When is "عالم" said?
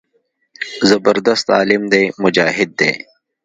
1.55-1.83